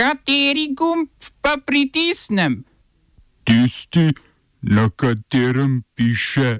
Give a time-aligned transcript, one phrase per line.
[0.00, 1.12] Kateri gumb
[1.44, 2.64] pa pritisnem?
[3.44, 4.16] Tisti,
[4.62, 6.58] na katerem piše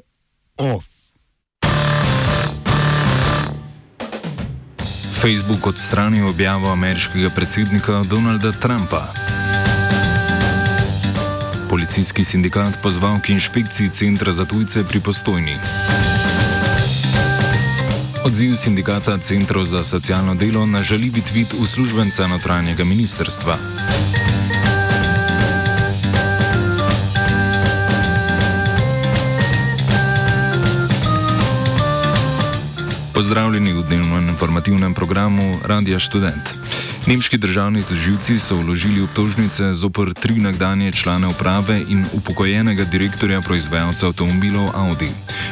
[0.60, 0.84] OF.
[5.20, 9.08] Facebook odstranil objavo ameriškega predsednika Donalda Trumpa.
[11.70, 15.56] Policijski sindikat pozval k inšpekciji centra za tujce pri postojni.
[18.20, 23.56] Odziv sindikata Centrov za socialno delo na žaljivi tvit uslužbenca notranjega ministrstva.
[33.16, 36.59] Pozdravljeni v dnevnem informativnem programu Radia Student.
[37.10, 44.06] Nemški državni tožilci so vložili obtožnice zoper tri nekdanje člane uprave in upokojenega direktorja proizvajalca
[44.06, 45.08] avtomobilov Audi.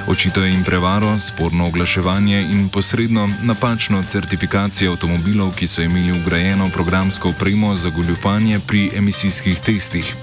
[0.07, 7.29] Očitajo jim prevaro, sporno oglaševanje in posredno napačno certifikacijo avtomobilov, ki so imeli ugrajeno programsko
[7.29, 10.15] opremo za goljufanje pri emisijskih testih.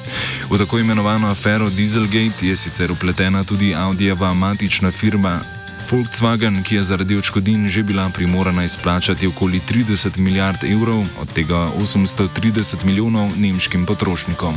[0.49, 5.40] V tako imenovano afero Dieselgate je sicer upletena tudi Audijeva matična firma
[5.91, 11.69] Volkswagen, ki je zaradi odškodnin že bila primorana izplačati okoli 30 milijard evrov, od tega
[11.77, 14.55] 830 milijonov nemškim potrošnikom.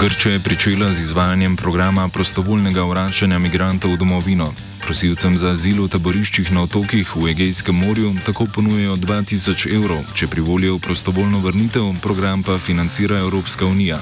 [0.00, 4.52] Grčija je pričela z izvajanjem programa prostovoljnega vračanja migrantov v domovino.
[4.90, 10.26] Prosilcem za azil v taboriščih na otokih v Egejskem morju tako ponujejo 2000 evrov, če
[10.26, 14.00] privolijo prostovoljno vrnitev, program pa financira Evropska unija.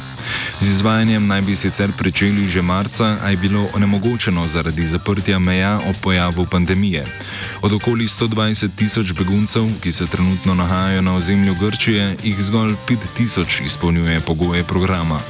[0.65, 5.77] Z izvajanjem naj bi sicer pričeli že marca, a je bilo onemogočeno zaradi zaprtja meja
[5.77, 7.05] ob pojavu pandemije.
[7.61, 13.65] Od okoli 120 tisoč beguncev, ki se trenutno nahajajo na ozemlju Grčije, jih zgolj 5000
[13.65, 15.21] izpolnjuje pogoje programa.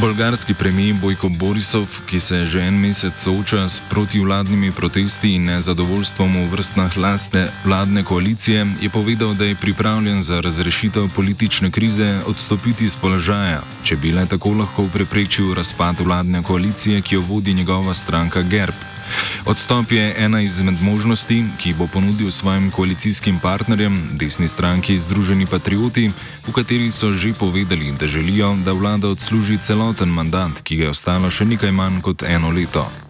[0.00, 6.36] Bolgarski premijer Bojko Borisov, ki se že en mesec sooča s protivladnimi protesti in nezadovoljstvom
[6.36, 12.88] v vrstah lastne vladne koalicije, je povedal, da je pripravljen za razrešitev politične krize odstopiti
[12.88, 17.94] z položaja, če bi le tako lahko preprečil razpad vladne koalicije, ki jo vodi njegova
[17.94, 18.95] stranka GERB.
[19.46, 26.10] Odstop je ena izmed možnosti, ki bo ponudil svojim koalicijskim partnerjem, desni stranki Združeni patrioti,
[26.46, 30.90] v kateri so že povedali, da želijo, da vlada odsluži celoten mandat, ki ga je
[30.90, 33.05] ostalo še nekaj manj kot eno leto.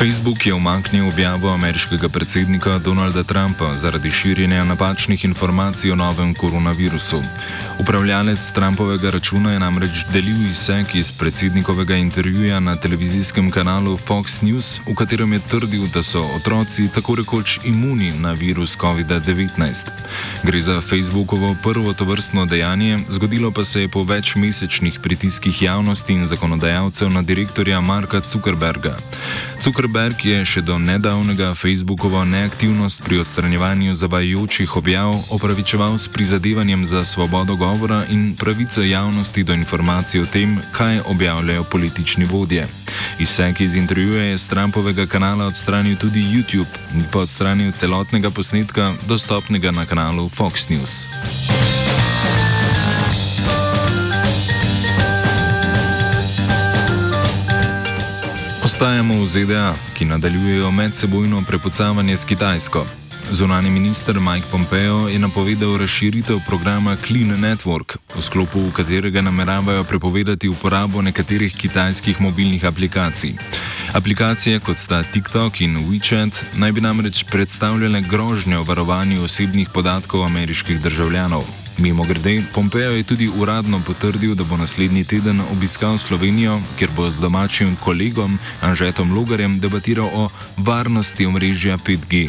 [0.00, 7.22] Facebook je omaknil objavo ameriškega predsednika Donalda Trumpa zaradi širjenja napačnih informacij o novem koronavirusu.
[7.78, 14.80] Upravljalec Trumpovega računa je namreč delil izsek iz predsednikovega intervjuja na televizijskem kanalu Fox News,
[14.86, 19.86] v katerem je trdil, da so otroci tako rekoč imuni na virus COVID-19.
[20.42, 26.26] Gre za Facebookovo prvo tovrstno dejanje, zgodilo pa se je po večmesečnih pritiskih javnosti in
[26.26, 28.96] zakonodajalcev na direktorja Marka Zuckerberga.
[29.62, 29.89] Zuckerberg
[30.22, 37.56] je še do nedavnega Facebookovo neaktivnost pri odstranjevanju zavajajočih objav opravičeval s prizadevanjem za svobodo
[37.56, 42.68] govora in pravico javnosti do informacij o tem, kaj objavljajo politični vodje.
[43.18, 48.94] Izsek iz intervjuja je z Trumpovega kanala odstranil tudi YouTube in pa odstranil celotnega posnetka,
[49.08, 51.08] dostopnega na kanalu Fox News.
[58.64, 62.86] Ostajamo v ZDA, ki nadaljujejo medsebojno prepucavanje s Kitajsko.
[63.30, 70.48] Zunani minister Mike Pompeo je napovedal razširitev programa Clean Network, v sklopu katerega nameravajo prepovedati
[70.48, 73.32] uporabo nekaterih kitajskih mobilnih aplikacij.
[73.92, 80.82] Aplikacije kot sta TikTok in WeChat naj bi namreč predstavljale grožnjo varovanju osebnih podatkov ameriških
[80.82, 81.59] državljanov.
[81.80, 87.10] Mimo grede, Pompeo je tudi uradno potrdil, da bo naslednji teden obiskal Slovenijo, kjer bo
[87.10, 92.28] z domačim kolegom Anžetom Logarjem debatiral o varnosti omrežja 5G.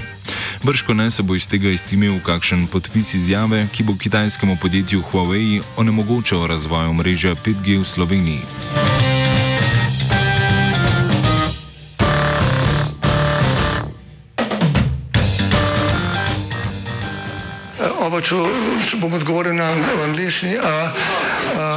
[0.63, 5.61] Brško ne se bo iz tega izcimil kakšen podpis izjave, ki bo kitajskemu podjetju Huawei
[5.77, 9.00] onemogočal razvoj omrežja 5G v Sloveniji.
[18.11, 18.35] Oba, če,
[18.91, 19.69] če bom odgovoril na
[20.03, 20.57] angliški.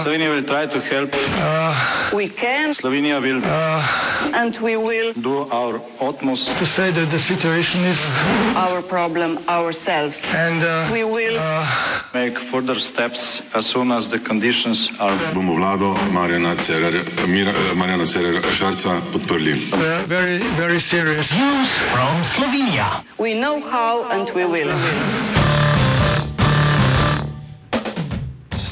[0.02, 1.14] Slovenia will try to help.
[2.10, 3.38] We can Slovenia will
[4.34, 8.02] and we will do our utmost to say that the situation is
[8.58, 10.18] our problem ourselves.
[10.34, 11.38] and uh, We will
[12.10, 15.14] make further steps as soon as the conditions are.
[15.30, 19.70] bomo vlado Marjana Cererja, Mira, eh, Marjana Cererja Šarca podprli.
[19.70, 21.30] uh, very very serious.
[23.22, 24.74] we know how and we will.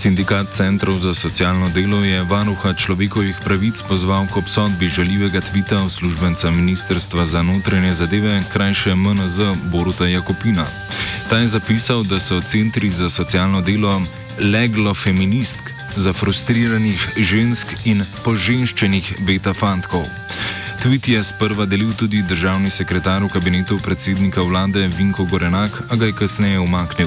[0.03, 6.51] Sindikat centrov za socialno delo je varuha človekovih pravic pozval k obsodbi žaljivega tvita uslužbenca
[6.51, 10.67] Ministrstva za notranje zadeve, krajše MNZ Boruta Jakopina.
[11.31, 14.03] Ta je zapisal, da so centri za socialno delo
[14.43, 20.03] leglo feministk za frustriranih žensk in poženščenih beta fantkov.
[20.83, 26.07] Tweet je sprva delil tudi državni sekretar v kabinetu predsednika vlade Vinko Gorenak, a ga
[26.07, 27.07] je kasneje umaknil.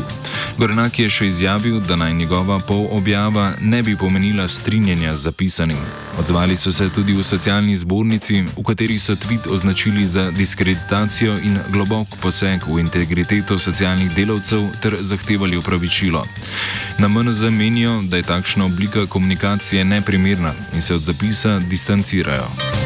[0.57, 5.81] Gorenak je še izjavil, da naj njegova polobjava ne bi pomenila strinjanja z zapisanim.
[6.19, 11.59] Odzvali so se tudi v socialni zbornici, v kateri so tweet označili za diskreditacijo in
[11.67, 16.23] globok poseg v integriteto socialnih delavcev ter zahtevali upravičilo.
[16.97, 22.84] Na MNZ menijo, da je takšna oblika komunikacije neprimerna in se od zapisa distancirajo.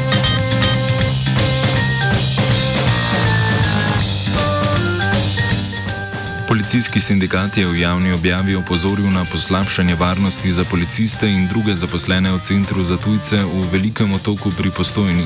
[6.50, 12.32] Policijski sindikat je v javni objavi opozoril na poslabšanje varnosti za policiste in druge zaposlene
[12.32, 15.22] v centru za tujce v Velikem otoku pri Postojni.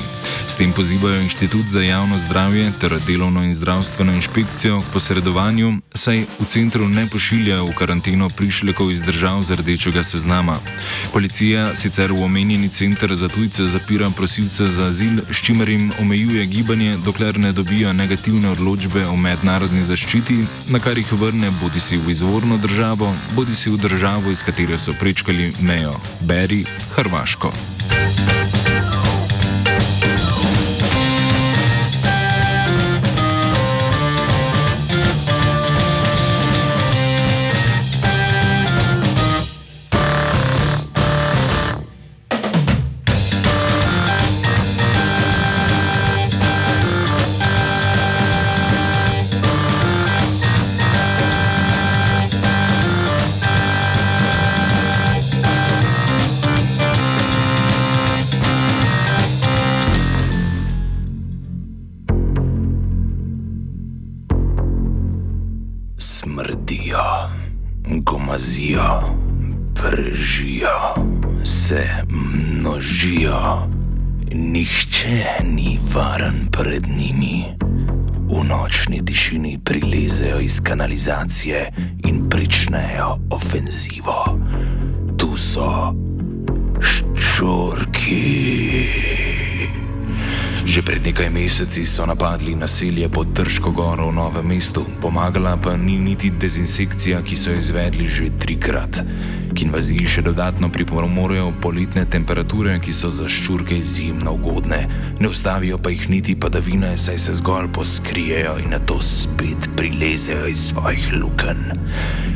[0.47, 6.29] S tem pozivajo Inštitut za javno zdravje ter delovno in zdravstveno inšpekcijo k posredovanju, saj
[6.39, 10.59] v centru ne pošiljajo v karanteno prišlekov iz držav z rdečega seznama.
[11.13, 16.45] Policija sicer v omenjeni center za tujce zapira prosilce za azil, s čimer jim omejuje
[16.45, 21.97] gibanje, dokler ne dobijo negativne odločbe o mednarodni zaščiti, na kar jih vrne bodi si
[21.97, 26.65] v izvorno državo, bodi si v državo, iz katere so prečkali mejo, beri
[26.95, 27.74] Hrvaško.
[68.35, 69.01] Gomazijo,
[69.73, 70.67] prežijo,
[71.43, 73.67] se množijo.
[74.31, 77.43] Nihče ni varen pred njimi.
[78.29, 81.71] V nočni tišini prilezejo iz kanalizacije
[82.07, 84.39] in pričnejo ofenzivo.
[85.17, 85.93] Tu so
[86.81, 88.35] ščurki.
[90.75, 95.79] Že pred nekaj meseci so napadli naselje pod Trško goro v Novem mestu, pomagala pa
[95.79, 98.99] ni niti dezinsekcija, ki so jo izvedli že trikrat.
[99.55, 104.81] K invaziji še dodatno pripomorejo poletne temperature, ki so za ščurke izjemno ugodne.
[105.23, 110.49] Ne ustavijo pa jih niti padavine, saj se zgolj poskrijejo in na to spet prilezejo
[110.51, 111.71] iz svojih lukenj.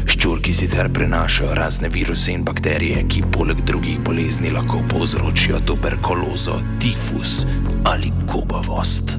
[0.07, 7.43] Ščurki sicer prenašajo razne viruse in bakterije, ki poleg drugih bolezni lahko povzročijo tuberkulozo, tifus
[7.83, 9.17] ali gubavost.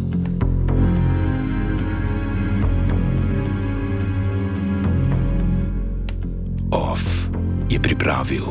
[6.72, 7.29] Off
[7.70, 8.50] je pripravil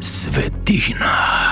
[0.00, 1.47] Svetina.